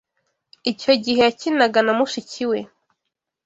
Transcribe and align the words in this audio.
Icyo 0.71 0.91
gihe 1.03 1.19
yakinaga 1.27 1.79
na 1.85 1.93
mushiki 1.97 2.43
we. 2.49 2.59